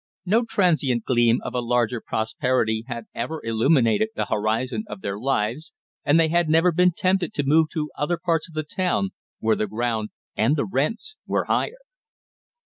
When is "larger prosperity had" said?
1.59-3.05